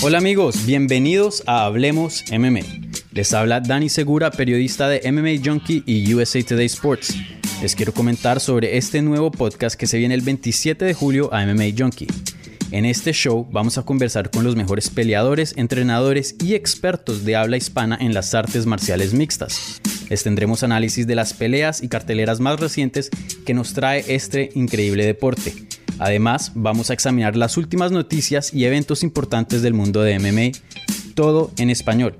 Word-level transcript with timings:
Hola 0.00 0.18
amigos, 0.18 0.64
bienvenidos 0.64 1.42
a 1.46 1.64
Hablemos 1.64 2.24
MMA. 2.30 2.60
Les 3.10 3.34
habla 3.34 3.58
Dani 3.58 3.88
Segura, 3.88 4.30
periodista 4.30 4.88
de 4.88 5.10
MMA 5.10 5.44
Junkie 5.44 5.82
y 5.86 6.14
USA 6.14 6.40
Today 6.40 6.66
Sports. 6.66 7.16
Les 7.60 7.74
quiero 7.74 7.92
comentar 7.92 8.38
sobre 8.38 8.76
este 8.76 9.02
nuevo 9.02 9.32
podcast 9.32 9.74
que 9.74 9.88
se 9.88 9.98
viene 9.98 10.14
el 10.14 10.20
27 10.20 10.84
de 10.84 10.94
julio 10.94 11.34
a 11.34 11.44
MMA 11.44 11.76
Junkie. 11.76 12.06
En 12.70 12.84
este 12.84 13.12
show 13.12 13.44
vamos 13.50 13.76
a 13.76 13.82
conversar 13.82 14.30
con 14.30 14.44
los 14.44 14.54
mejores 14.54 14.88
peleadores, 14.88 15.54
entrenadores 15.56 16.36
y 16.40 16.54
expertos 16.54 17.24
de 17.24 17.34
habla 17.34 17.56
hispana 17.56 17.98
en 18.00 18.14
las 18.14 18.34
artes 18.34 18.66
marciales 18.66 19.14
mixtas. 19.14 19.80
Les 20.08 20.22
tendremos 20.22 20.62
análisis 20.62 21.08
de 21.08 21.16
las 21.16 21.34
peleas 21.34 21.82
y 21.82 21.88
carteleras 21.88 22.38
más 22.38 22.60
recientes 22.60 23.10
que 23.44 23.52
nos 23.52 23.74
trae 23.74 24.04
este 24.06 24.50
increíble 24.54 25.04
deporte. 25.04 25.54
Además, 25.98 26.52
vamos 26.54 26.90
a 26.90 26.92
examinar 26.92 27.36
las 27.36 27.56
últimas 27.56 27.92
noticias 27.92 28.54
y 28.54 28.64
eventos 28.64 29.02
importantes 29.02 29.62
del 29.62 29.74
mundo 29.74 30.02
de 30.02 30.18
MMA, 30.18 30.58
todo 31.14 31.50
en 31.58 31.70
español. 31.70 32.18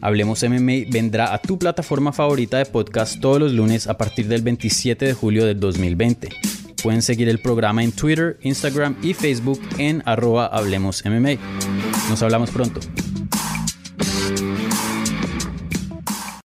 Hablemos 0.00 0.42
MMA 0.42 0.90
vendrá 0.90 1.34
a 1.34 1.38
tu 1.38 1.58
plataforma 1.58 2.12
favorita 2.12 2.58
de 2.58 2.66
podcast 2.66 3.20
todos 3.20 3.40
los 3.40 3.52
lunes 3.52 3.86
a 3.86 3.96
partir 3.96 4.28
del 4.28 4.42
27 4.42 5.04
de 5.04 5.14
julio 5.14 5.46
del 5.46 5.58
2020. 5.58 6.28
Pueden 6.82 7.02
seguir 7.02 7.28
el 7.28 7.40
programa 7.40 7.82
en 7.82 7.92
Twitter, 7.92 8.38
Instagram 8.42 8.96
y 9.02 9.14
Facebook 9.14 9.60
en 9.78 10.02
arroba 10.04 10.46
Hablemos 10.46 11.04
MMA. 11.04 11.36
Nos 12.08 12.22
hablamos 12.22 12.50
pronto. 12.50 12.80